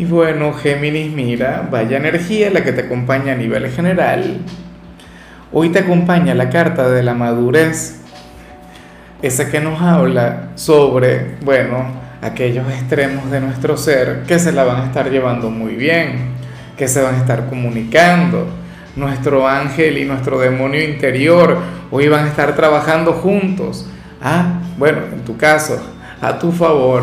Y 0.00 0.06
bueno, 0.06 0.54
Géminis, 0.54 1.12
mira, 1.12 1.68
vaya 1.70 1.98
energía 1.98 2.48
la 2.48 2.64
que 2.64 2.72
te 2.72 2.80
acompaña 2.80 3.34
a 3.34 3.36
nivel 3.36 3.68
general. 3.68 4.38
Hoy 5.52 5.68
te 5.68 5.80
acompaña 5.80 6.34
la 6.34 6.48
carta 6.48 6.88
de 6.88 7.02
la 7.02 7.12
madurez, 7.12 8.00
esa 9.20 9.50
que 9.50 9.60
nos 9.60 9.78
habla 9.82 10.52
sobre, 10.54 11.36
bueno, 11.42 11.84
aquellos 12.22 12.66
extremos 12.70 13.30
de 13.30 13.42
nuestro 13.42 13.76
ser 13.76 14.22
que 14.26 14.38
se 14.38 14.52
la 14.52 14.64
van 14.64 14.80
a 14.80 14.86
estar 14.86 15.10
llevando 15.10 15.50
muy 15.50 15.74
bien, 15.74 16.30
que 16.78 16.88
se 16.88 17.02
van 17.02 17.16
a 17.16 17.18
estar 17.18 17.50
comunicando. 17.50 18.46
Nuestro 18.96 19.46
ángel 19.46 19.98
y 19.98 20.06
nuestro 20.06 20.38
demonio 20.40 20.82
interior 20.82 21.58
hoy 21.90 22.08
van 22.08 22.24
a 22.24 22.28
estar 22.28 22.56
trabajando 22.56 23.12
juntos. 23.12 23.86
Ah, 24.22 24.62
bueno, 24.78 25.00
en 25.12 25.26
tu 25.26 25.36
caso, 25.36 25.78
a 26.22 26.38
tu 26.38 26.52
favor. 26.52 27.02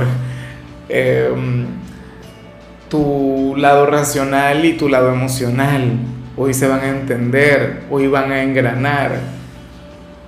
Eh, 0.90 1.30
tu 2.90 3.56
lado 3.58 3.86
racional 3.86 4.66
y 4.66 4.74
tu 4.74 4.90
lado 4.90 5.12
emocional. 5.12 6.00
Hoy 6.36 6.54
se 6.54 6.68
van 6.68 6.82
a 6.82 6.90
entender, 6.90 7.84
hoy 7.90 8.08
van 8.08 8.32
a 8.32 8.44
engranar, 8.44 9.12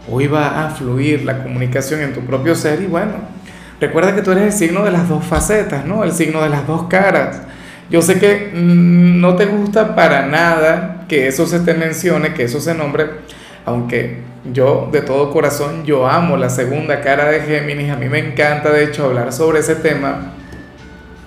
hoy 0.09 0.27
va 0.27 0.65
a 0.65 0.69
fluir 0.71 1.23
la 1.23 1.43
comunicación 1.43 2.01
en 2.01 2.13
tu 2.13 2.21
propio 2.21 2.55
ser 2.55 2.81
y 2.81 2.87
bueno, 2.87 3.13
recuerda 3.79 4.15
que 4.15 4.21
tú 4.21 4.31
eres 4.31 4.45
el 4.45 4.53
signo 4.53 4.83
de 4.83 4.91
las 4.91 5.07
dos 5.07 5.23
facetas, 5.23 5.85
¿no? 5.85 6.03
El 6.03 6.11
signo 6.11 6.41
de 6.41 6.49
las 6.49 6.65
dos 6.65 6.83
caras. 6.83 7.41
Yo 7.89 8.01
sé 8.01 8.19
que 8.19 8.51
mm, 8.53 9.19
no 9.19 9.35
te 9.35 9.45
gusta 9.45 9.95
para 9.95 10.25
nada 10.25 11.05
que 11.07 11.27
eso 11.27 11.45
se 11.45 11.59
te 11.59 11.73
mencione, 11.73 12.33
que 12.33 12.43
eso 12.43 12.59
se 12.59 12.73
nombre, 12.73 13.05
aunque 13.65 14.19
yo 14.53 14.89
de 14.91 15.01
todo 15.01 15.31
corazón, 15.31 15.85
yo 15.85 16.07
amo 16.07 16.37
la 16.37 16.49
segunda 16.49 17.01
cara 17.01 17.25
de 17.25 17.41
Géminis, 17.41 17.91
a 17.91 17.95
mí 17.95 18.07
me 18.09 18.19
encanta 18.19 18.71
de 18.71 18.85
hecho 18.85 19.05
hablar 19.05 19.33
sobre 19.33 19.59
ese 19.59 19.75
tema. 19.75 20.33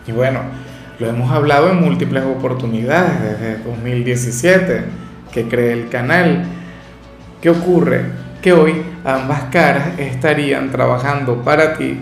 Y 0.07 0.13
bueno, 0.13 0.41
lo 1.03 1.09
hemos 1.09 1.33
hablado 1.33 1.69
en 1.69 1.81
múltiples 1.81 2.23
oportunidades 2.23 3.21
desde 3.21 3.65
2017 3.65 4.83
que 5.33 5.49
creé 5.49 5.73
el 5.73 5.89
canal. 5.89 6.45
¿Qué 7.41 7.51
ocurre? 7.51 8.03
Que 8.41 8.53
hoy 8.53 8.75
ambas 9.05 9.43
caras 9.51 9.99
estarían 9.99 10.71
trabajando 10.71 11.43
para 11.43 11.77
ti. 11.77 11.99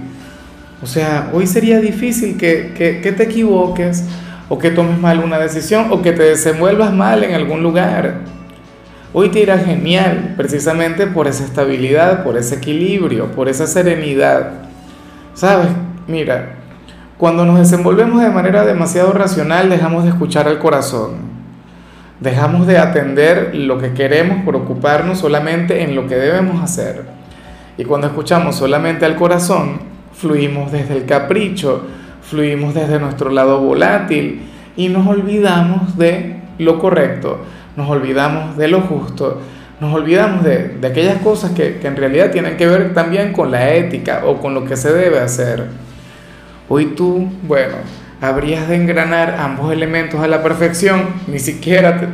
O 0.83 0.87
sea, 0.87 1.31
hoy 1.33 1.47
sería 1.47 1.81
difícil 1.81 2.37
que, 2.37 2.75
que, 2.77 3.13
te 3.13 3.23
equivoques 3.23 4.05
o 4.51 4.59
que 4.59 4.71
tomes 4.71 4.99
mal 4.99 5.21
una 5.21 5.39
decisión 5.39 5.87
o 5.91 6.03
que 6.03 6.13
te 6.13 6.25
desenvuelvas 6.25 6.93
mal 6.93 7.25
en 7.25 7.35
algún 7.35 7.63
lugar. 7.63 8.17
Hoy 9.15 9.31
te 9.31 9.41
irá 9.41 9.59
genial 9.59 10.35
precisamente 10.37 11.07
por 11.07 11.27
esa 11.27 11.45
estabilidad, 11.45 12.23
por 12.23 12.37
ese 12.37 12.57
equilibrio, 12.57 13.33
por 13.33 13.49
esa 13.49 13.67
serenidad. 13.67 14.53
¿Sabes? 15.33 15.69
Mira, 16.07 16.60
cuando 17.21 17.45
nos 17.45 17.59
desenvolvemos 17.59 18.23
de 18.23 18.31
manera 18.31 18.65
demasiado 18.65 19.13
racional, 19.13 19.69
dejamos 19.69 20.05
de 20.05 20.09
escuchar 20.09 20.49
al 20.49 20.59
corazón. 20.59 21.17
Dejamos 22.19 22.67
de 22.67 22.79
atender 22.79 23.55
lo 23.55 23.79
que 23.79 23.93
queremos 23.93 24.43
por 24.43 24.57
ocuparnos 24.57 25.19
solamente 25.19 25.83
en 25.83 25.95
lo 25.95 26.07
que 26.07 26.15
debemos 26.15 26.63
hacer. 26.63 27.05
Y 27.77 27.85
cuando 27.85 28.07
escuchamos 28.07 28.57
solamente 28.57 29.05
al 29.05 29.17
corazón, 29.17 29.81
fluimos 30.15 30.73
desde 30.73 30.97
el 30.97 31.05
capricho, 31.05 31.83
fluimos 32.23 32.73
desde 32.73 32.99
nuestro 32.99 33.29
lado 33.29 33.61
volátil 33.61 34.41
y 34.75 34.89
nos 34.89 35.07
olvidamos 35.07 35.99
de 35.99 36.37
lo 36.57 36.79
correcto, 36.79 37.41
nos 37.77 37.91
olvidamos 37.91 38.57
de 38.57 38.69
lo 38.69 38.81
justo, 38.81 39.43
nos 39.79 39.93
olvidamos 39.93 40.43
de, 40.43 40.79
aquellas 40.83 41.21
cosas 41.21 41.51
que, 41.51 41.81
que 41.81 41.87
en 41.87 41.97
realidad 41.97 42.31
tienen 42.31 42.57
que 42.57 42.67
ver 42.67 42.95
también 42.95 43.35
con 43.35 43.51
la 43.51 43.75
ética 43.75 44.23
o 44.25 44.39
con 44.39 44.55
lo 44.55 44.65
que 44.65 44.79
se 44.79 44.91
debe 44.91 45.21
hacer. 45.21 45.90
Hoy 46.73 46.95
tú, 46.95 47.29
bueno, 47.49 47.79
habrías 48.21 48.69
de 48.69 48.77
engranar 48.77 49.35
ambos 49.41 49.73
elementos 49.73 50.21
a 50.21 50.29
la 50.29 50.41
perfección, 50.41 51.07
ni 51.27 51.41
siquiera 51.41 51.99
te, 51.99 52.07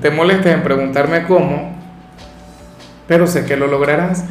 te 0.00 0.10
molestes 0.12 0.54
en 0.54 0.62
preguntarme 0.62 1.24
cómo, 1.24 1.76
pero 3.08 3.26
sé 3.26 3.44
que 3.44 3.56
lo 3.56 3.66
lograrás. 3.66 4.24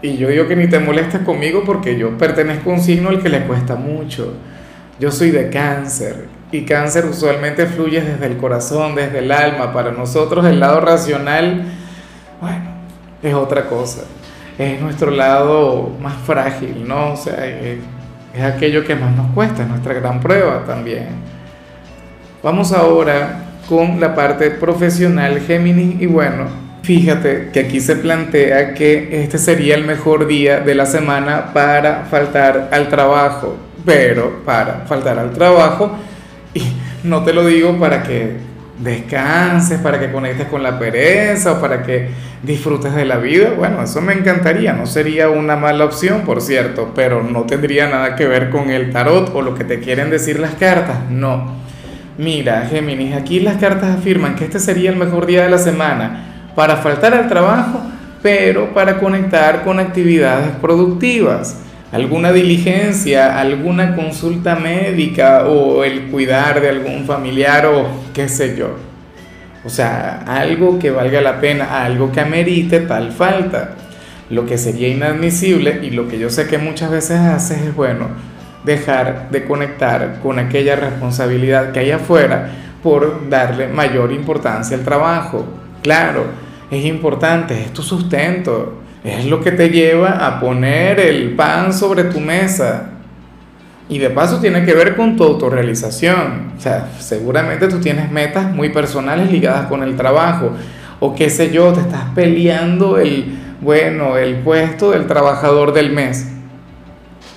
Y 0.00 0.16
yo 0.16 0.28
digo 0.28 0.48
que 0.48 0.56
ni 0.56 0.68
te 0.68 0.78
molestes 0.78 1.20
conmigo 1.20 1.64
porque 1.66 1.98
yo 1.98 2.16
pertenezco 2.16 2.70
a 2.70 2.72
un 2.72 2.80
signo 2.80 3.10
al 3.10 3.22
que 3.22 3.28
le 3.28 3.42
cuesta 3.42 3.76
mucho. 3.76 4.32
Yo 4.98 5.10
soy 5.10 5.30
de 5.32 5.50
cáncer 5.50 6.24
y 6.50 6.62
cáncer 6.62 7.04
usualmente 7.04 7.66
fluye 7.66 8.00
desde 8.00 8.24
el 8.24 8.38
corazón, 8.38 8.94
desde 8.94 9.18
el 9.18 9.30
alma. 9.32 9.74
Para 9.74 9.92
nosotros 9.92 10.46
el 10.46 10.60
lado 10.60 10.80
racional, 10.80 11.66
bueno, 12.40 12.70
es 13.22 13.34
otra 13.34 13.66
cosa. 13.66 14.04
Es 14.56 14.80
nuestro 14.80 15.10
lado 15.10 15.90
más 16.00 16.14
frágil, 16.24 16.88
¿no? 16.88 17.12
O 17.12 17.16
sea, 17.18 17.44
es 17.44 17.80
aquello 18.38 18.84
que 18.84 18.94
más 18.94 19.14
nos 19.14 19.32
cuesta, 19.32 19.62
es 19.62 19.68
nuestra 19.68 19.94
gran 19.94 20.20
prueba 20.20 20.64
también. 20.64 21.08
Vamos 22.42 22.72
ahora 22.72 23.44
con 23.68 24.00
la 24.00 24.14
parte 24.14 24.50
profesional 24.50 25.40
Géminis 25.40 26.00
y 26.00 26.06
bueno, 26.06 26.46
fíjate 26.82 27.50
que 27.52 27.60
aquí 27.60 27.80
se 27.80 27.96
plantea 27.96 28.74
que 28.74 29.22
este 29.22 29.38
sería 29.38 29.74
el 29.74 29.84
mejor 29.84 30.26
día 30.26 30.60
de 30.60 30.74
la 30.74 30.86
semana 30.86 31.52
para 31.52 32.06
faltar 32.10 32.68
al 32.72 32.88
trabajo, 32.88 33.56
pero 33.84 34.42
para 34.44 34.84
faltar 34.86 35.18
al 35.18 35.32
trabajo 35.32 35.92
y 36.54 36.62
no 37.04 37.22
te 37.22 37.32
lo 37.32 37.46
digo 37.46 37.78
para 37.78 38.02
que 38.02 38.49
descanses, 38.82 39.78
para 39.78 40.00
que 40.00 40.10
conectes 40.10 40.46
con 40.48 40.62
la 40.62 40.78
pereza 40.78 41.52
o 41.52 41.60
para 41.60 41.82
que 41.82 42.08
disfrutes 42.42 42.94
de 42.94 43.04
la 43.04 43.18
vida, 43.18 43.50
bueno, 43.56 43.82
eso 43.82 44.00
me 44.00 44.14
encantaría, 44.14 44.72
no 44.72 44.86
sería 44.86 45.28
una 45.28 45.56
mala 45.56 45.84
opción, 45.84 46.22
por 46.22 46.40
cierto, 46.40 46.92
pero 46.94 47.22
no 47.22 47.42
tendría 47.42 47.88
nada 47.88 48.16
que 48.16 48.26
ver 48.26 48.50
con 48.50 48.70
el 48.70 48.90
tarot 48.90 49.30
o 49.34 49.42
lo 49.42 49.54
que 49.54 49.64
te 49.64 49.80
quieren 49.80 50.10
decir 50.10 50.40
las 50.40 50.54
cartas, 50.54 51.10
no. 51.10 51.60
Mira, 52.16 52.66
Géminis, 52.68 53.14
aquí 53.14 53.40
las 53.40 53.56
cartas 53.56 53.96
afirman 53.98 54.34
que 54.34 54.44
este 54.44 54.58
sería 54.58 54.90
el 54.90 54.96
mejor 54.96 55.26
día 55.26 55.42
de 55.44 55.50
la 55.50 55.58
semana 55.58 56.50
para 56.54 56.76
faltar 56.76 57.14
al 57.14 57.28
trabajo, 57.28 57.80
pero 58.22 58.74
para 58.74 58.98
conectar 58.98 59.62
con 59.62 59.78
actividades 59.78 60.50
productivas 60.60 61.62
alguna 61.92 62.32
diligencia, 62.32 63.38
alguna 63.38 63.96
consulta 63.96 64.56
médica 64.56 65.46
o 65.46 65.82
el 65.84 66.04
cuidar 66.04 66.60
de 66.60 66.68
algún 66.68 67.04
familiar 67.04 67.66
o 67.66 67.86
qué 68.14 68.28
sé 68.28 68.56
yo. 68.56 68.76
O 69.64 69.68
sea, 69.68 70.22
algo 70.26 70.78
que 70.78 70.90
valga 70.90 71.20
la 71.20 71.40
pena, 71.40 71.84
algo 71.84 72.12
que 72.12 72.20
amerite 72.20 72.80
tal 72.80 73.12
falta. 73.12 73.74
Lo 74.30 74.46
que 74.46 74.56
sería 74.56 74.88
inadmisible 74.88 75.80
y 75.82 75.90
lo 75.90 76.06
que 76.06 76.18
yo 76.18 76.30
sé 76.30 76.46
que 76.46 76.56
muchas 76.56 76.90
veces 76.90 77.18
haces 77.18 77.62
es, 77.62 77.74
bueno, 77.74 78.06
dejar 78.64 79.28
de 79.30 79.44
conectar 79.44 80.20
con 80.22 80.38
aquella 80.38 80.76
responsabilidad 80.76 81.72
que 81.72 81.80
hay 81.80 81.90
afuera 81.90 82.50
por 82.82 83.28
darle 83.28 83.66
mayor 83.66 84.12
importancia 84.12 84.76
al 84.76 84.84
trabajo. 84.84 85.46
Claro, 85.82 86.26
es 86.70 86.84
importante, 86.84 87.60
es 87.60 87.72
tu 87.72 87.82
sustento, 87.82 88.80
es 89.04 89.26
lo 89.26 89.40
que 89.40 89.52
te 89.52 89.70
lleva 89.70 90.26
a 90.26 90.40
poner 90.40 91.00
el 91.00 91.30
pan 91.30 91.72
sobre 91.72 92.04
tu 92.04 92.20
mesa. 92.20 92.90
Y 93.88 93.98
de 93.98 94.10
paso 94.10 94.38
tiene 94.40 94.64
que 94.64 94.74
ver 94.74 94.94
con 94.94 95.16
tu 95.16 95.24
autorrealización. 95.24 96.52
O 96.56 96.60
sea, 96.60 96.88
seguramente 96.98 97.66
tú 97.66 97.80
tienes 97.80 98.10
metas 98.10 98.52
muy 98.52 98.68
personales 98.68 99.32
ligadas 99.32 99.66
con 99.66 99.82
el 99.82 99.96
trabajo. 99.96 100.52
O 101.00 101.14
qué 101.14 101.30
sé 101.30 101.50
yo, 101.50 101.72
te 101.72 101.80
estás 101.80 102.04
peleando 102.14 102.98
el, 102.98 103.38
bueno, 103.60 104.16
el 104.16 104.36
puesto 104.36 104.92
del 104.92 105.06
trabajador 105.06 105.72
del 105.72 105.90
mes. 105.90 106.28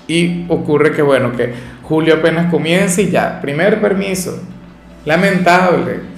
Y 0.08 0.46
ocurre 0.50 0.92
que, 0.92 1.02
bueno, 1.02 1.32
que 1.32 1.54
julio 1.82 2.16
apenas 2.16 2.52
comienza 2.52 3.02
y 3.02 3.10
ya, 3.10 3.40
primer 3.42 3.82
permiso. 3.82 4.38
Lamentable. 5.06 6.13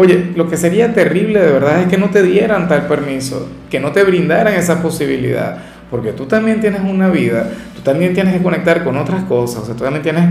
Oye, 0.00 0.30
lo 0.36 0.48
que 0.48 0.56
sería 0.56 0.94
terrible 0.94 1.40
de 1.40 1.50
verdad 1.50 1.80
es 1.80 1.88
que 1.88 1.98
no 1.98 2.08
te 2.10 2.22
dieran 2.22 2.68
tal 2.68 2.86
permiso, 2.86 3.48
que 3.68 3.80
no 3.80 3.90
te 3.90 4.04
brindaran 4.04 4.54
esa 4.54 4.80
posibilidad, 4.80 5.58
porque 5.90 6.12
tú 6.12 6.26
también 6.26 6.60
tienes 6.60 6.82
una 6.82 7.08
vida, 7.08 7.50
tú 7.74 7.82
también 7.82 8.14
tienes 8.14 8.32
que 8.32 8.40
conectar 8.40 8.84
con 8.84 8.96
otras 8.96 9.24
cosas, 9.24 9.64
o 9.64 9.66
sea, 9.66 9.74
tú 9.74 9.82
también 9.82 10.04
tienes 10.04 10.24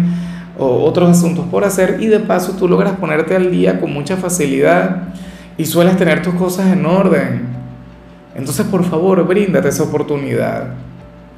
otros 0.58 1.10
asuntos 1.10 1.46
por 1.52 1.66
hacer 1.66 1.98
y 2.00 2.08
de 2.08 2.22
paso 2.22 2.54
tú 2.54 2.70
logras 2.70 2.94
ponerte 2.94 3.36
al 3.36 3.52
día 3.52 3.78
con 3.78 3.92
mucha 3.92 4.16
facilidad 4.16 5.10
y 5.58 5.66
sueles 5.66 5.98
tener 5.98 6.22
tus 6.22 6.36
cosas 6.36 6.72
en 6.72 6.86
orden. 6.86 7.42
Entonces, 8.38 8.66
por 8.68 8.86
favor, 8.86 9.22
bríndate 9.28 9.68
esa 9.68 9.84
oportunidad. 9.84 10.68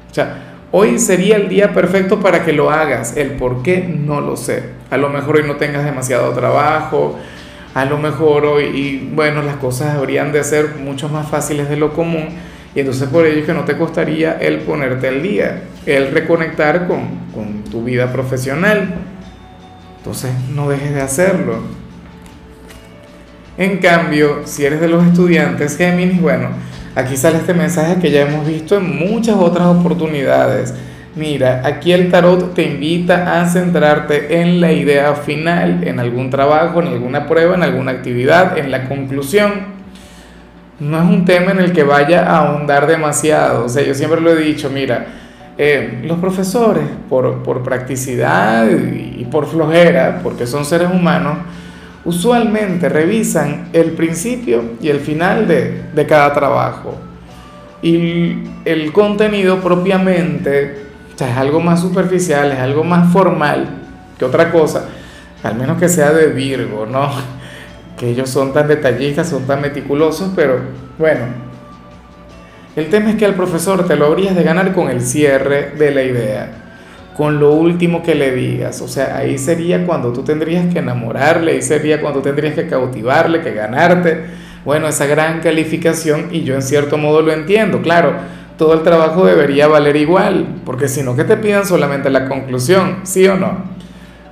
O 0.08 0.14
sea, 0.14 0.36
hoy 0.70 1.00
sería 1.00 1.34
el 1.34 1.48
día 1.48 1.74
perfecto 1.74 2.20
para 2.20 2.44
que 2.44 2.52
lo 2.52 2.70
hagas. 2.70 3.16
El 3.16 3.32
por 3.32 3.64
qué 3.64 3.82
no 3.82 4.20
lo 4.20 4.36
sé. 4.36 4.62
A 4.88 4.96
lo 4.96 5.08
mejor 5.08 5.38
hoy 5.38 5.42
no 5.48 5.56
tengas 5.56 5.84
demasiado 5.84 6.30
trabajo, 6.32 7.18
a 7.74 7.84
lo 7.84 7.98
mejor 7.98 8.44
hoy, 8.44 8.64
y 8.64 9.10
bueno, 9.14 9.42
las 9.42 9.56
cosas 9.56 9.94
habrían 9.94 10.32
de 10.32 10.42
ser 10.42 10.76
mucho 10.76 11.08
más 11.08 11.28
fáciles 11.28 11.68
de 11.68 11.76
lo 11.76 11.92
común. 11.92 12.28
Y 12.74 12.80
entonces 12.80 13.08
por 13.08 13.26
ello 13.26 13.40
es 13.40 13.46
que 13.46 13.54
no 13.54 13.64
te 13.64 13.76
costaría 13.76 14.38
el 14.40 14.58
ponerte 14.58 15.08
al 15.08 15.22
día, 15.22 15.64
el 15.86 16.12
reconectar 16.12 16.86
con, 16.86 17.00
con 17.34 17.64
tu 17.64 17.84
vida 17.84 18.12
profesional. 18.12 18.94
Entonces 19.98 20.30
no 20.54 20.68
dejes 20.68 20.94
de 20.94 21.00
hacerlo. 21.00 21.58
En 23.58 23.78
cambio, 23.78 24.42
si 24.46 24.64
eres 24.64 24.80
de 24.80 24.88
los 24.88 25.04
estudiantes 25.04 25.76
Géminis, 25.76 26.20
bueno, 26.20 26.48
aquí 26.94 27.16
sale 27.16 27.38
este 27.38 27.54
mensaje 27.54 28.00
que 28.00 28.10
ya 28.10 28.22
hemos 28.22 28.46
visto 28.46 28.78
en 28.78 29.10
muchas 29.10 29.36
otras 29.36 29.66
oportunidades. 29.66 30.72
Mira, 31.16 31.62
aquí 31.64 31.90
el 31.90 32.08
tarot 32.08 32.54
te 32.54 32.62
invita 32.62 33.40
a 33.40 33.48
centrarte 33.48 34.40
en 34.40 34.60
la 34.60 34.70
idea 34.70 35.14
final, 35.14 35.82
en 35.82 35.98
algún 35.98 36.30
trabajo, 36.30 36.80
en 36.80 36.86
alguna 36.86 37.26
prueba, 37.26 37.56
en 37.56 37.64
alguna 37.64 37.90
actividad, 37.90 38.56
en 38.56 38.70
la 38.70 38.88
conclusión. 38.88 39.80
No 40.78 40.98
es 40.98 41.04
un 41.04 41.24
tema 41.24 41.50
en 41.50 41.58
el 41.58 41.72
que 41.72 41.82
vaya 41.82 42.30
a 42.30 42.38
ahondar 42.38 42.86
demasiado. 42.86 43.64
O 43.64 43.68
sea, 43.68 43.82
yo 43.82 43.92
siempre 43.92 44.20
lo 44.20 44.30
he 44.30 44.36
dicho, 44.36 44.70
mira, 44.70 45.04
eh, 45.58 46.00
los 46.04 46.18
profesores, 46.20 46.84
por, 47.08 47.42
por 47.42 47.64
practicidad 47.64 48.68
y, 48.70 49.26
por 49.30 49.46
flojera, 49.46 50.20
porque 50.22 50.46
son 50.46 50.64
seres 50.64 50.90
humanos, 50.92 51.38
usualmente 52.04 52.88
revisan 52.88 53.68
el 53.72 53.92
principio 53.92 54.62
y 54.80 54.88
el 54.88 55.00
final 55.00 55.48
de, 55.48 55.82
de 55.92 56.06
cada 56.06 56.32
trabajo. 56.32 56.96
Y 57.82 58.44
el 58.64 58.92
contenido 58.92 59.60
propiamente 59.60 60.89
sea, 61.20 61.30
es 61.32 61.36
algo 61.36 61.60
más 61.60 61.80
superficial, 61.80 62.50
es 62.50 62.58
algo 62.58 62.82
más 62.82 63.12
formal 63.12 63.68
que 64.18 64.24
otra 64.24 64.50
cosa, 64.50 64.86
al 65.42 65.54
menos 65.54 65.78
que 65.78 65.88
sea 65.88 66.12
de 66.12 66.28
Virgo, 66.28 66.86
¿no? 66.86 67.10
Que 67.98 68.08
ellos 68.08 68.30
son 68.30 68.54
tan 68.54 68.66
detallistas, 68.66 69.28
son 69.28 69.46
tan 69.46 69.60
meticulosos, 69.60 70.32
pero 70.34 70.58
bueno, 70.98 71.26
el 72.74 72.88
tema 72.88 73.10
es 73.10 73.16
que 73.16 73.26
al 73.26 73.34
profesor 73.34 73.86
te 73.86 73.94
lo 73.94 74.06
habrías 74.06 74.34
de 74.34 74.42
ganar 74.42 74.72
con 74.72 74.88
el 74.88 75.02
cierre 75.02 75.72
de 75.78 75.90
la 75.90 76.02
idea, 76.02 76.50
con 77.14 77.38
lo 77.38 77.52
último 77.52 78.02
que 78.02 78.14
le 78.14 78.34
digas. 78.34 78.80
O 78.80 78.88
sea, 78.88 79.18
ahí 79.18 79.36
sería 79.36 79.84
cuando 79.84 80.14
tú 80.14 80.22
tendrías 80.22 80.72
que 80.72 80.78
enamorarle, 80.78 81.52
ahí 81.52 81.60
sería 81.60 82.00
cuando 82.00 82.22
tendrías 82.22 82.54
que 82.54 82.66
cautivarle, 82.66 83.42
que 83.42 83.52
ganarte. 83.52 84.24
Bueno, 84.64 84.88
esa 84.88 85.04
gran 85.04 85.40
calificación 85.40 86.28
y 86.30 86.44
yo 86.44 86.54
en 86.54 86.62
cierto 86.62 86.96
modo 86.96 87.20
lo 87.20 87.32
entiendo, 87.32 87.82
claro, 87.82 88.14
todo 88.60 88.74
el 88.74 88.82
trabajo 88.82 89.24
debería 89.24 89.68
valer 89.68 89.96
igual, 89.96 90.60
porque 90.66 90.86
si 90.86 91.02
no, 91.02 91.16
que 91.16 91.24
te 91.24 91.38
pidan 91.38 91.64
solamente 91.64 92.10
la 92.10 92.28
conclusión, 92.28 92.98
¿sí 93.04 93.26
o 93.26 93.34
no? 93.34 93.56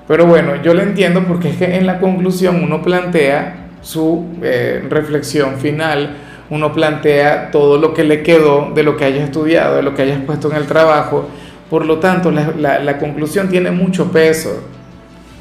Pero 0.07 0.27
bueno, 0.27 0.57
yo 0.63 0.75
lo 0.75 0.83
entiendo 0.83 1.25
porque 1.27 1.49
es 1.49 1.57
que 1.57 1.77
en 1.77 1.87
la 1.87 1.99
conclusión 1.99 2.63
uno 2.63 2.83
plantea 2.83 3.69
su 3.81 4.27
eh, 4.43 4.85
reflexión 4.91 5.57
final, 5.57 6.19
uno 6.51 6.75
plantea 6.75 7.51
todo 7.51 7.79
lo 7.79 7.95
que 7.95 8.05
le 8.05 8.23
quedó 8.23 8.71
de 8.75 8.83
lo 8.83 8.99
que 8.99 9.07
haya 9.07 9.25
estudiado, 9.25 9.77
de 9.77 9.83
lo 9.83 9.95
que 9.95 10.03
hayas 10.03 10.21
puesto 10.21 10.51
en 10.51 10.59
el 10.59 10.67
trabajo. 10.67 11.27
Por 11.71 11.87
lo 11.87 11.99
tanto, 11.99 12.31
la, 12.31 12.99
conclusión 12.99 13.49
tiene 13.49 13.71
mucho 13.71 14.13
peso. 14.13 14.63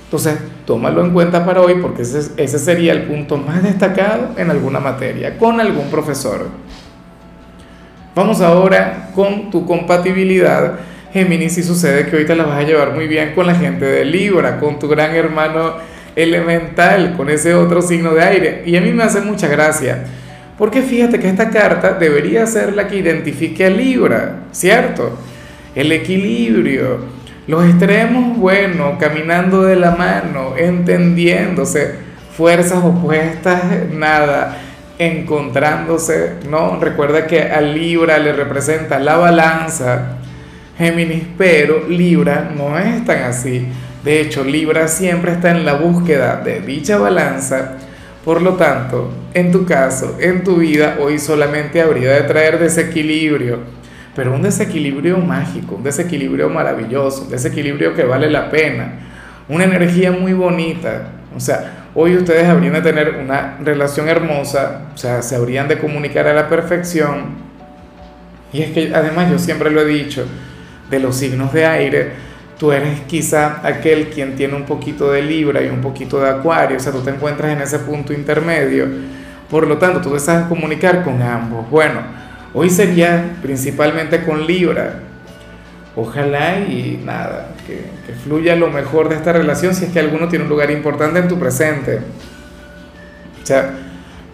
Entonces, 0.05 0.37
tómalo 0.65 1.03
en 1.03 1.11
cuenta 1.11 1.45
para 1.45 1.59
hoy 1.59 1.75
porque 1.81 2.03
ese 2.03 2.59
sería 2.59 2.93
el 2.93 3.03
punto 3.03 3.35
más 3.35 3.61
destacado 3.63 4.29
en 4.37 4.49
alguna 4.49 4.79
materia, 4.79 5.37
con 5.37 5.59
algún 5.59 5.89
profesor. 5.89 6.47
Vamos 8.17 8.41
ahora 8.41 9.11
con 9.13 9.51
tu 9.51 9.63
compatibilidad. 9.67 10.79
Géminis, 11.13 11.53
si 11.53 11.61
sucede 11.61 12.07
que 12.07 12.25
te 12.25 12.35
la 12.35 12.45
vas 12.45 12.57
a 12.57 12.63
llevar 12.63 12.95
muy 12.95 13.07
bien 13.07 13.35
con 13.35 13.45
la 13.45 13.53
gente 13.53 13.85
de 13.85 14.05
Libra, 14.05 14.59
con 14.59 14.79
tu 14.79 14.87
gran 14.87 15.13
hermano 15.13 15.75
elemental, 16.15 17.13
con 17.15 17.29
ese 17.29 17.53
otro 17.53 17.79
signo 17.83 18.15
de 18.15 18.23
aire. 18.23 18.63
Y 18.65 18.75
a 18.75 18.81
mí 18.81 18.91
me 18.91 19.03
hace 19.03 19.21
mucha 19.21 19.47
gracia 19.47 20.03
porque 20.57 20.81
fíjate 20.81 21.19
que 21.19 21.29
esta 21.29 21.51
carta 21.51 21.93
debería 21.93 22.47
ser 22.47 22.73
la 22.73 22.87
que 22.87 22.97
identifique 22.97 23.67
a 23.67 23.69
Libra, 23.69 24.37
¿cierto? 24.51 25.15
El 25.75 25.91
equilibrio, 25.91 27.01
los 27.45 27.65
extremos, 27.65 28.35
bueno, 28.35 28.97
caminando 28.99 29.61
de 29.61 29.75
la 29.75 29.91
mano, 29.91 30.57
entendiéndose, 30.57 31.93
fuerzas 32.35 32.83
opuestas, 32.83 33.61
nada, 33.93 34.57
encontrándose, 34.99 36.35
¿no? 36.49 36.79
Recuerda 36.79 37.27
que 37.27 37.43
a 37.43 37.61
Libra 37.61 38.17
le 38.17 38.33
representa 38.33 38.99
la 38.99 39.17
balanza, 39.17 40.17
Géminis, 40.77 41.23
pero 41.37 41.87
Libra 41.87 42.51
no 42.55 42.77
es 42.77 43.05
tan 43.05 43.23
así. 43.23 43.67
De 44.03 44.21
hecho, 44.21 44.43
Libra 44.43 44.87
siempre 44.87 45.33
está 45.33 45.51
en 45.51 45.65
la 45.65 45.73
búsqueda 45.73 46.37
de 46.37 46.61
dicha 46.61 46.97
balanza 46.97 47.77
por 48.27 48.41
lo 48.41 48.55
tanto, 48.55 49.09
en 49.33 49.53
tu 49.53 49.63
caso, 49.63 50.17
en 50.19 50.43
tu 50.43 50.57
vida, 50.57 50.97
hoy 50.99 51.17
solamente 51.17 51.81
habría 51.81 52.11
de 52.11 52.23
traer 52.23 52.59
desequilibrio, 52.59 53.59
pero 54.13 54.33
un 54.33 54.41
desequilibrio 54.41 55.17
mágico, 55.17 55.75
un 55.75 55.83
desequilibrio 55.83 56.49
maravilloso, 56.49 57.21
un 57.21 57.29
desequilibrio 57.29 57.95
que 57.95 58.03
vale 58.03 58.29
la 58.29 58.51
pena, 58.51 58.99
una 59.47 59.63
energía 59.63 60.11
muy 60.11 60.33
bonita. 60.33 61.13
O 61.37 61.39
sea, 61.39 61.87
hoy 61.95 62.17
ustedes 62.17 62.47
habrían 62.47 62.73
de 62.73 62.81
tener 62.81 63.15
una 63.23 63.57
relación 63.63 64.09
hermosa, 64.09 64.87
o 64.93 64.97
sea, 64.97 65.21
se 65.21 65.35
habrían 65.35 65.67
de 65.67 65.77
comunicar 65.77 66.27
a 66.27 66.33
la 66.33 66.49
perfección. 66.49 67.47
Y 68.51 68.63
es 68.63 68.71
que 68.71 68.91
además 68.93 69.29
yo 69.29 69.39
siempre 69.39 69.69
lo 69.71 69.81
he 69.81 69.85
dicho, 69.85 70.25
de 70.89 70.99
los 70.99 71.15
signos 71.15 71.53
de 71.53 71.65
aire, 71.65 72.11
tú 72.57 72.71
eres 72.71 73.01
quizá 73.01 73.61
aquel 73.63 74.07
quien 74.07 74.35
tiene 74.35 74.55
un 74.55 74.63
poquito 74.63 75.11
de 75.11 75.21
Libra 75.21 75.61
y 75.61 75.67
un 75.67 75.81
poquito 75.81 76.19
de 76.19 76.29
Acuario, 76.29 76.77
o 76.77 76.79
sea, 76.79 76.91
tú 76.91 77.01
te 77.01 77.11
encuentras 77.11 77.51
en 77.51 77.61
ese 77.61 77.79
punto 77.79 78.13
intermedio, 78.13 78.87
por 79.49 79.65
lo 79.67 79.77
tanto, 79.77 80.01
tú 80.01 80.11
te 80.11 80.19
sabes 80.19 80.47
comunicar 80.47 81.03
con 81.03 81.21
ambos. 81.21 81.69
Bueno, 81.69 82.01
hoy 82.53 82.69
sería 82.69 83.37
principalmente 83.41 84.23
con 84.23 84.45
Libra. 84.45 84.99
Ojalá 85.99 86.59
y 86.59 87.01
nada, 87.03 87.55
que, 87.65 87.81
que 88.05 88.13
fluya 88.13 88.55
lo 88.55 88.69
mejor 88.69 89.09
de 89.09 89.15
esta 89.15 89.33
relación 89.33 89.73
si 89.73 89.85
es 89.85 89.91
que 89.91 89.99
alguno 89.99 90.27
tiene 90.29 90.43
un 90.43 90.49
lugar 90.49 90.69
importante 90.69 91.17
en 91.17 91.27
tu 91.27 91.39
presente. 91.39 92.01
O 93.41 93.45
sea, 93.45 93.71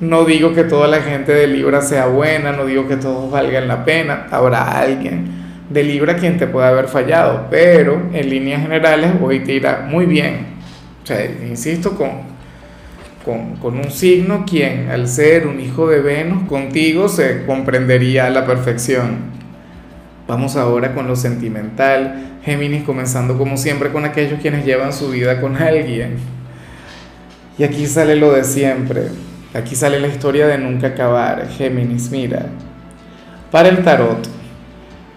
no 0.02 0.26
digo 0.26 0.54
que 0.54 0.66
toda 0.66 0.90
la 0.90 1.02
gente 1.02 1.32
de 1.32 1.48
Libra 1.48 1.82
sea 1.82 2.08
buena, 2.08 2.52
no 2.52 2.66
digo 2.66 2.86
que 2.88 2.98
todos 2.98 3.32
valgan 3.32 3.70
la 3.70 3.86
pena, 3.86 4.28
habrá 4.30 4.78
alguien 4.78 5.44
de 5.70 5.84
Libra 5.84 6.18
quien 6.18 6.38
te 6.38 6.48
puede 6.48 6.68
haber 6.68 6.90
fallado, 6.90 7.48
pero 7.50 8.10
en 8.14 8.30
líneas 8.30 8.62
generales 8.62 9.12
hoy 9.22 9.40
te 9.40 9.54
irá 9.54 9.86
muy 9.88 10.06
bien. 10.06 10.48
O 11.02 11.06
sea, 11.06 11.26
insisto, 11.26 11.96
con, 11.96 12.10
con, 13.24 13.56
con, 13.56 13.78
un 13.78 13.90
signo 13.90 14.44
quien 14.46 14.90
al 14.90 15.08
ser 15.08 15.48
un 15.48 15.62
hijo 15.62 15.88
de 15.88 16.02
Venus 16.02 16.44
contigo 16.50 17.08
se 17.08 17.46
comprendería 17.46 18.26
a 18.26 18.30
la 18.30 18.46
perfección. 18.46 19.33
Vamos 20.26 20.56
ahora 20.56 20.94
con 20.94 21.06
lo 21.06 21.18
sentimental, 21.18 22.38
Géminis 22.46 22.84
comenzando 22.84 23.38
como 23.38 23.58
siempre 23.58 23.92
con 23.92 24.06
aquellos 24.06 24.40
quienes 24.40 24.66
llevan 24.66 24.94
su 24.94 25.10
vida 25.10 25.42
con 25.42 25.58
alguien. 25.58 26.16
Y 27.58 27.64
aquí 27.64 27.86
sale 27.88 28.16
lo 28.16 28.32
de 28.32 28.46
siempre, 28.46 29.10
aquí 29.54 29.76
sale 29.76 30.00
la 30.00 30.08
historia 30.08 30.48
de 30.48 30.58
nunca 30.58 30.88
acabar, 30.88 31.50
Géminis, 31.50 32.10
mira. 32.10 32.46
Para 33.52 33.68
el 33.68 33.84
tarot, 33.84 34.26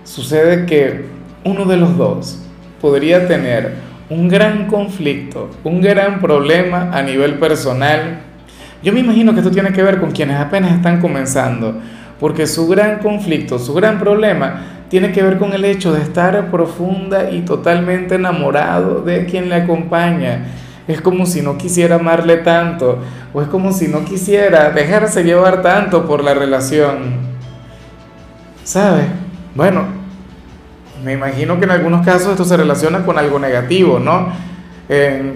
sucede 0.02 0.66
que 0.66 1.04
uno 1.44 1.66
de 1.66 1.76
los 1.76 1.96
dos 1.96 2.42
podría 2.80 3.28
tener 3.28 3.74
un 4.10 4.28
gran 4.28 4.66
conflicto, 4.66 5.50
un 5.62 5.80
gran 5.80 6.20
problema 6.20 6.90
a 6.92 7.00
nivel 7.02 7.38
personal. 7.38 8.18
Yo 8.82 8.92
me 8.92 9.00
imagino 9.00 9.32
que 9.32 9.38
esto 9.38 9.52
tiene 9.52 9.72
que 9.72 9.84
ver 9.84 10.00
con 10.00 10.10
quienes 10.10 10.36
apenas 10.36 10.72
están 10.72 11.00
comenzando, 11.00 11.80
porque 12.18 12.48
su 12.48 12.66
gran 12.66 12.98
conflicto, 12.98 13.58
su 13.58 13.72
gran 13.72 14.00
problema 14.00 14.75
tiene 14.88 15.12
que 15.12 15.22
ver 15.22 15.38
con 15.38 15.52
el 15.52 15.64
hecho 15.64 15.92
de 15.92 16.02
estar 16.02 16.50
profunda 16.50 17.30
y 17.30 17.42
totalmente 17.42 18.14
enamorado 18.14 19.02
de 19.02 19.26
quien 19.26 19.48
le 19.48 19.56
acompaña. 19.56 20.46
Es 20.86 21.00
como 21.00 21.26
si 21.26 21.42
no 21.42 21.58
quisiera 21.58 21.96
amarle 21.96 22.36
tanto, 22.38 22.98
o 23.32 23.42
es 23.42 23.48
como 23.48 23.72
si 23.72 23.88
no 23.88 24.04
quisiera 24.04 24.70
dejarse 24.70 25.24
llevar 25.24 25.62
tanto 25.62 26.06
por 26.06 26.22
la 26.22 26.34
relación. 26.34 27.26
¿Sabes? 28.62 29.06
Bueno, 29.54 29.84
me 31.04 31.12
imagino 31.12 31.58
que 31.58 31.64
en 31.64 31.70
algunos 31.72 32.04
casos 32.04 32.30
esto 32.30 32.44
se 32.44 32.56
relaciona 32.56 33.04
con 33.04 33.18
algo 33.18 33.38
negativo, 33.38 33.98
¿no? 33.98 34.28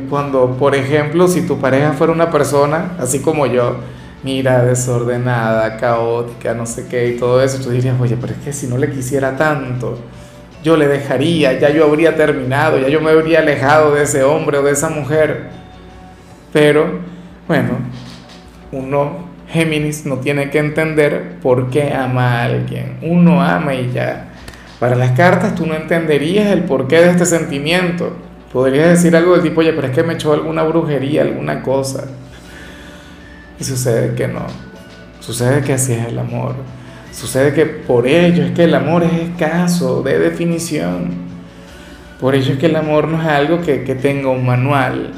cuando, 0.09 0.57
por 0.57 0.77
ejemplo, 0.77 1.27
si 1.27 1.43
tu 1.43 1.59
pareja 1.59 1.93
fuera 1.93 2.13
una 2.13 2.31
persona, 2.31 2.93
así 3.01 3.21
como 3.21 3.47
yo, 3.47 3.79
mira, 4.23 4.65
desordenada, 4.65 5.77
caótica, 5.77 6.55
no 6.55 6.67
sé 6.67 6.87
qué 6.89 7.09
y 7.09 7.19
todo 7.19 7.43
eso, 7.43 7.63
tú 7.63 7.71
dirías, 7.71 8.01
oye, 8.01 8.17
pero 8.21 8.33
es 8.33 8.39
que 8.41 8.53
si 8.53 8.67
no 8.67 8.77
le 8.79 8.91
quisiera 8.91 9.37
tanto, 9.37 9.99
yo 10.63 10.77
le 10.77 10.89
dejaría, 10.89 11.59
ya 11.59 11.71
yo 11.71 11.85
habría 11.85 12.17
terminado, 12.17 12.79
ya 12.79 12.89
yo 12.89 13.01
me 13.01 13.11
habría 13.11 13.41
alejado 13.41 13.95
de 13.95 14.03
ese 14.03 14.23
hombre 14.23 14.59
o 14.59 14.63
de 14.63 14.73
esa 14.73 14.91
mujer. 14.91 15.49
Pero, 16.53 17.01
bueno, 17.47 17.79
uno 18.73 19.31
Géminis 19.49 20.07
no 20.07 20.19
tiene 20.19 20.51
que 20.51 20.59
entender 20.59 21.37
por 21.43 21.71
qué 21.71 21.93
ama 21.93 22.41
a 22.41 22.45
alguien. 22.45 22.99
Uno 23.03 23.43
ama 23.43 23.75
y 23.75 23.91
ya. 23.93 24.29
Para 24.79 24.95
las 24.95 25.13
cartas 25.13 25.55
tú 25.55 25.67
no 25.67 25.75
entenderías 25.75 26.49
el 26.49 26.65
porqué 26.65 27.01
de 27.01 27.11
este 27.11 27.27
sentimiento. 27.27 28.13
Podrías 28.53 28.89
decir 28.89 29.15
algo 29.17 29.33
del 29.33 29.43
tipo, 29.43 29.61
oye, 29.61 29.73
pero 29.73 29.89
es 29.89 29.95
que 29.95 30.03
me 30.03 30.15
echó 30.15 30.33
alguna 30.33 30.63
brujería, 30.63 31.23
alguna 31.23 31.63
cosa. 31.63 32.05
Y 33.61 33.65
sucede 33.65 34.15
que 34.15 34.27
no. 34.27 34.47
Sucede 35.21 35.61
que 35.61 35.75
así 35.75 35.93
es 35.93 36.07
el 36.07 36.19
amor. 36.19 36.55
Sucede 37.13 37.53
que 37.53 37.67
por 37.67 38.07
ello 38.07 38.45
es 38.45 38.53
que 38.53 38.65
el 38.65 38.75
amor 38.75 39.03
es 39.03 39.13
escaso 39.13 40.03
de 40.03 40.19
definición. 40.19 41.11
Por 42.19 42.35
ello 42.35 42.55
es 42.55 42.59
que 42.59 42.67
el 42.67 42.77
amor 42.77 43.07
no 43.07 43.21
es 43.21 43.29
algo 43.29 43.61
que, 43.61 43.79
tenga 44.01 44.31
un 44.31 44.47
manual. 44.47 45.13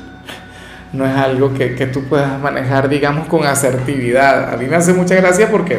No 0.92 1.06
es 1.06 1.16
algo 1.16 1.54
que, 1.54 1.76
que 1.76 1.86
tú 1.86 2.02
puedas 2.08 2.40
manejar, 2.40 2.88
digamos, 2.88 3.28
con 3.28 3.46
asertividad. 3.46 4.52
A 4.52 4.56
mí 4.56 4.66
me 4.66 4.74
hace 4.74 4.92
mucha 4.92 5.14
gracia 5.14 5.48
porque, 5.48 5.78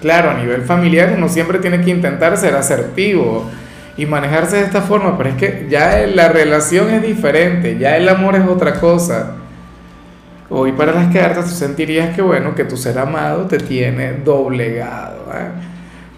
claro, 0.00 0.30
a 0.30 0.34
nivel 0.34 0.62
familiar 0.62 1.14
uno 1.16 1.28
siempre 1.28 1.60
tiene 1.60 1.80
que 1.80 1.90
intentar 1.90 2.36
ser 2.36 2.56
asertivo 2.56 3.48
y 3.96 4.04
manejarse 4.04 4.56
de 4.56 4.62
esta 4.64 4.82
forma, 4.82 5.16
pero 5.16 5.30
es 5.30 5.36
que 5.36 5.66
ya 5.70 6.06
la 6.06 6.28
relación 6.28 6.90
es 6.90 7.02
diferente, 7.02 7.78
ya 7.78 7.96
el 7.96 8.08
amor 8.08 8.34
es 8.34 8.46
otra 8.46 8.80
cosa. 8.80 9.36
Hoy 10.48 10.72
para 10.72 10.92
las 10.92 11.12
cartas 11.12 11.46
tú 11.46 11.54
sentirías 11.54 12.14
que 12.14 12.22
bueno, 12.22 12.54
que 12.54 12.64
tu 12.64 12.76
ser 12.76 12.98
amado 12.98 13.46
te 13.46 13.58
tiene 13.58 14.12
doblegado, 14.12 15.24
¿eh? 15.34 15.48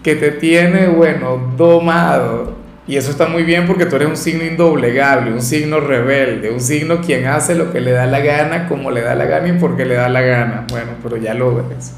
que 0.03 0.15
te 0.15 0.31
tiene, 0.31 0.87
bueno, 0.87 1.53
domado. 1.57 2.59
Y 2.87 2.97
eso 2.97 3.11
está 3.11 3.27
muy 3.27 3.43
bien 3.43 3.67
porque 3.67 3.85
tú 3.85 3.97
eres 3.97 4.07
un 4.07 4.17
signo 4.17 4.43
indoblegable, 4.43 5.31
un 5.31 5.41
signo 5.41 5.79
rebelde, 5.79 6.51
un 6.51 6.59
signo 6.59 7.01
quien 7.01 7.27
hace 7.27 7.53
lo 7.53 7.71
que 7.71 7.81
le 7.81 7.91
da 7.91 8.07
la 8.07 8.19
gana, 8.19 8.67
como 8.67 8.89
le 8.89 9.01
da 9.01 9.13
la 9.13 9.25
gana 9.25 9.49
y 9.49 9.53
porque 9.53 9.85
le 9.85 9.95
da 9.95 10.09
la 10.09 10.21
gana. 10.21 10.65
Bueno, 10.69 10.91
pero 11.03 11.17
ya 11.17 11.35
lo 11.35 11.55
ves. 11.55 11.93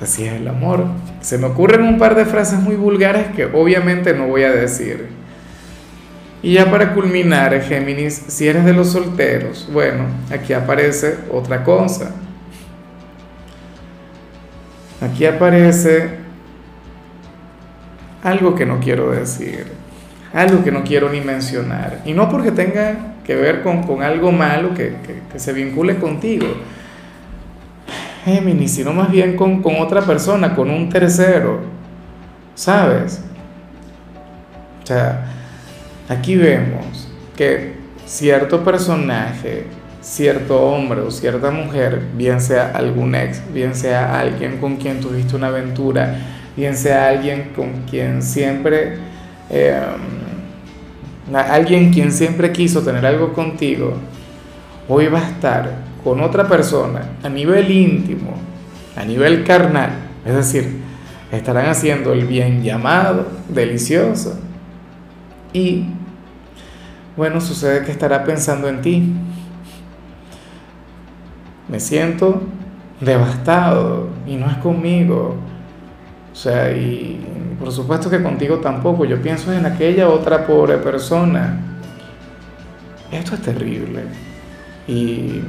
Así 0.00 0.24
es 0.24 0.34
el 0.34 0.48
amor. 0.48 0.86
Se 1.20 1.38
me 1.38 1.46
ocurren 1.46 1.82
un 1.82 1.98
par 1.98 2.16
de 2.16 2.24
frases 2.24 2.58
muy 2.58 2.74
vulgares 2.74 3.28
que 3.36 3.44
obviamente 3.44 4.14
no 4.14 4.26
voy 4.26 4.42
a 4.42 4.50
decir. 4.50 5.08
Y 6.44 6.52
ya 6.52 6.70
para 6.70 6.92
culminar, 6.92 7.58
Géminis, 7.62 8.22
si 8.28 8.46
eres 8.46 8.66
de 8.66 8.74
los 8.74 8.92
solteros, 8.92 9.66
bueno, 9.72 10.04
aquí 10.30 10.52
aparece 10.52 11.16
otra 11.32 11.64
cosa. 11.64 12.10
Aquí 15.00 15.24
aparece 15.24 16.18
algo 18.22 18.54
que 18.54 18.66
no 18.66 18.78
quiero 18.78 19.12
decir, 19.12 19.68
algo 20.34 20.62
que 20.62 20.70
no 20.70 20.84
quiero 20.84 21.08
ni 21.08 21.22
mencionar. 21.22 22.02
Y 22.04 22.12
no 22.12 22.28
porque 22.28 22.50
tenga 22.50 23.14
que 23.24 23.36
ver 23.36 23.62
con, 23.62 24.02
algo 24.02 24.30
malo 24.30 24.74
que, 24.74 24.96
se 25.36 25.52
vincule 25.54 25.96
contigo, 25.96 26.46
Géminis, 28.26 28.74
sino 28.74 28.92
más 28.92 29.10
bien 29.10 29.34
con, 29.34 29.62
con 29.62 29.76
otra 29.76 30.02
persona, 30.02 30.54
con 30.54 30.68
un 30.68 30.90
tercero, 30.90 31.60
¿sabes? 32.54 33.22
O 34.82 34.86
sea, 34.86 35.30
Aquí 36.08 36.36
vemos 36.36 37.08
que 37.36 37.74
cierto 38.04 38.62
personaje, 38.62 39.64
cierto 40.02 40.60
hombre 40.60 41.00
o 41.00 41.10
cierta 41.10 41.50
mujer, 41.50 42.02
bien 42.16 42.40
sea 42.40 42.72
algún 42.74 43.14
ex, 43.14 43.40
bien 43.52 43.74
sea 43.74 44.20
alguien 44.20 44.58
con 44.58 44.76
quien 44.76 45.00
tuviste 45.00 45.34
una 45.34 45.46
aventura, 45.46 46.18
bien 46.56 46.76
sea 46.76 47.08
alguien 47.08 47.52
con 47.56 47.84
quien 47.88 48.22
siempre, 48.22 48.98
eh, 49.48 49.80
alguien 51.32 51.90
quien 51.90 52.12
siempre 52.12 52.52
quiso 52.52 52.82
tener 52.82 53.06
algo 53.06 53.32
contigo, 53.32 53.94
hoy 54.88 55.06
va 55.06 55.20
a 55.20 55.30
estar 55.30 55.70
con 56.04 56.20
otra 56.20 56.46
persona 56.46 57.12
a 57.22 57.30
nivel 57.30 57.70
íntimo, 57.70 58.34
a 58.94 59.04
nivel 59.06 59.42
carnal, 59.42 59.90
es 60.26 60.34
decir, 60.34 60.82
estarán 61.32 61.66
haciendo 61.66 62.12
el 62.12 62.26
bien 62.26 62.62
llamado, 62.62 63.26
delicioso, 63.48 64.38
y 65.54 65.86
bueno, 67.16 67.40
sucede 67.40 67.84
que 67.84 67.92
estará 67.92 68.24
pensando 68.24 68.68
en 68.68 68.80
ti. 68.80 69.12
Me 71.68 71.80
siento 71.80 72.42
devastado 73.00 74.08
y 74.26 74.36
no 74.36 74.50
es 74.50 74.56
conmigo. 74.58 75.36
O 76.32 76.36
sea, 76.36 76.72
y 76.72 77.56
por 77.58 77.72
supuesto 77.72 78.10
que 78.10 78.22
contigo 78.22 78.58
tampoco. 78.58 79.04
Yo 79.04 79.20
pienso 79.22 79.52
en 79.52 79.66
aquella 79.66 80.08
otra 80.08 80.46
pobre 80.46 80.78
persona. 80.78 81.60
Esto 83.10 83.34
es 83.34 83.42
terrible. 83.42 84.02
Y 84.86 85.40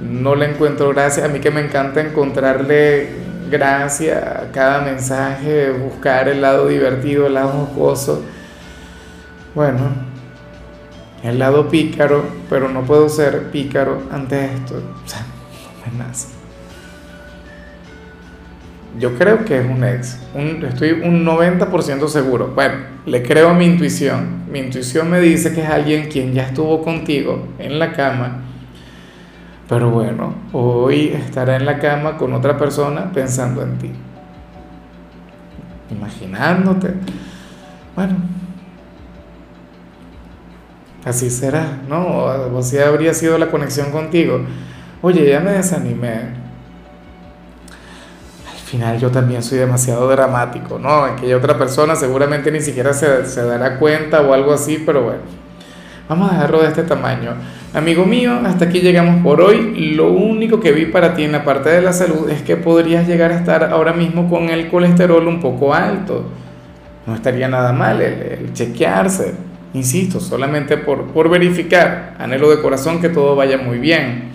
no 0.00 0.34
le 0.34 0.50
encuentro 0.50 0.90
gracia. 0.90 1.24
A 1.24 1.28
mí 1.28 1.40
que 1.40 1.50
me 1.50 1.62
encanta 1.62 2.00
encontrarle 2.00 3.24
gracia 3.50 4.42
a 4.42 4.52
cada 4.52 4.82
mensaje, 4.82 5.70
buscar 5.70 6.28
el 6.28 6.42
lado 6.42 6.68
divertido, 6.68 7.26
el 7.26 7.34
lado 7.34 7.50
jocoso 7.50 8.22
bueno, 9.54 9.78
el 11.24 11.38
lado 11.38 11.68
pícaro, 11.70 12.22
pero 12.50 12.68
no 12.68 12.82
puedo 12.82 13.08
ser 13.08 13.50
pícaro 13.50 14.02
ante 14.12 14.44
esto. 14.44 14.74
O 14.74 15.08
sea, 15.08 15.20
no 15.20 15.98
me 15.98 16.04
nace. 16.04 16.28
Yo 18.98 19.16
creo 19.16 19.44
que 19.44 19.58
es 19.58 19.66
un 19.66 19.82
ex. 19.82 20.20
estoy 20.68 20.92
un 20.92 21.24
90% 21.24 22.08
seguro. 22.08 22.52
Bueno, 22.54 22.74
le 23.06 23.22
creo 23.22 23.48
a 23.48 23.54
mi 23.54 23.64
intuición. 23.64 24.44
Mi 24.52 24.60
intuición 24.60 25.10
me 25.10 25.18
dice 25.18 25.52
que 25.52 25.62
es 25.62 25.68
alguien 25.68 26.08
quien 26.08 26.34
ya 26.34 26.44
estuvo 26.44 26.82
contigo 26.84 27.48
en 27.58 27.78
la 27.78 27.92
cama. 27.92 28.42
Pero 29.66 29.90
bueno, 29.90 30.34
hoy 30.52 31.08
estará 31.08 31.56
en 31.56 31.64
la 31.64 31.78
cama 31.78 32.18
con 32.18 32.34
otra 32.34 32.58
persona 32.58 33.10
pensando 33.12 33.62
en 33.62 33.78
ti. 33.78 33.90
Imaginándote. 35.90 36.94
Bueno, 37.96 38.16
así 41.04 41.30
será, 41.30 41.80
¿no? 41.88 42.24
O 42.54 42.62
si 42.62 42.78
habría 42.78 43.14
sido 43.14 43.38
la 43.38 43.50
conexión 43.50 43.90
contigo. 43.90 44.40
Oye, 45.02 45.28
ya 45.28 45.40
me 45.40 45.52
desanimé. 45.52 46.44
Al 48.50 48.58
final 48.66 48.98
yo 48.98 49.10
también 49.10 49.42
soy 49.42 49.58
demasiado 49.58 50.08
dramático, 50.08 50.78
¿no? 50.78 51.04
Aquella 51.04 51.36
otra 51.36 51.58
persona 51.58 51.94
seguramente 51.94 52.50
ni 52.50 52.60
siquiera 52.60 52.92
se, 52.92 53.26
se 53.26 53.44
dará 53.44 53.78
cuenta 53.78 54.22
o 54.22 54.32
algo 54.32 54.52
así, 54.52 54.82
pero 54.84 55.02
bueno. 55.02 55.20
Vamos 56.08 56.30
a 56.30 56.34
dejarlo 56.34 56.60
de 56.60 56.68
este 56.68 56.82
tamaño. 56.82 57.32
Amigo 57.72 58.04
mío, 58.04 58.38
hasta 58.44 58.66
aquí 58.66 58.80
llegamos 58.80 59.22
por 59.22 59.40
hoy. 59.40 59.94
Lo 59.94 60.10
único 60.10 60.60
que 60.60 60.72
vi 60.72 60.86
para 60.86 61.14
ti 61.14 61.24
en 61.24 61.32
la 61.32 61.44
parte 61.44 61.70
de 61.70 61.80
la 61.80 61.92
salud 61.92 62.28
es 62.28 62.42
que 62.42 62.56
podrías 62.56 63.06
llegar 63.06 63.32
a 63.32 63.36
estar 63.36 63.64
ahora 63.64 63.92
mismo 63.92 64.28
con 64.28 64.50
el 64.50 64.68
colesterol 64.68 65.26
un 65.26 65.40
poco 65.40 65.72
alto. 65.72 66.24
No 67.06 67.14
estaría 67.14 67.48
nada 67.48 67.72
mal 67.72 68.00
el 68.00 68.52
chequearse 68.52 69.53
Insisto, 69.74 70.20
solamente 70.20 70.76
por, 70.76 71.08
por 71.08 71.28
verificar, 71.28 72.14
anhelo 72.18 72.48
de 72.48 72.62
corazón 72.62 73.00
que 73.00 73.08
todo 73.08 73.34
vaya 73.34 73.58
muy 73.58 73.78
bien. 73.78 74.30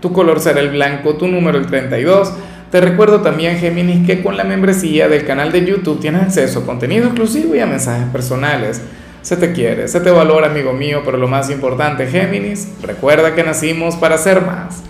Tu 0.00 0.12
color 0.12 0.38
será 0.38 0.60
el 0.60 0.70
blanco, 0.70 1.16
tu 1.16 1.26
número 1.26 1.58
el 1.58 1.66
32. 1.66 2.32
Te 2.70 2.80
recuerdo 2.80 3.20
también, 3.20 3.58
Géminis, 3.58 4.06
que 4.06 4.22
con 4.22 4.36
la 4.36 4.44
membresía 4.44 5.08
del 5.08 5.26
canal 5.26 5.50
de 5.50 5.64
YouTube 5.64 6.00
tienes 6.00 6.22
acceso 6.22 6.60
a 6.60 6.66
contenido 6.66 7.06
exclusivo 7.06 7.54
y 7.56 7.60
a 7.60 7.66
mensajes 7.66 8.06
personales. 8.08 8.82
Se 9.22 9.36
te 9.36 9.52
quiere, 9.52 9.88
se 9.88 10.00
te 10.00 10.10
valora, 10.10 10.46
amigo 10.46 10.72
mío, 10.72 11.02
pero 11.04 11.16
lo 11.16 11.26
más 11.26 11.50
importante, 11.50 12.06
Géminis, 12.06 12.68
recuerda 12.82 13.34
que 13.34 13.42
nacimos 13.42 13.96
para 13.96 14.18
ser 14.18 14.42
más. 14.42 14.82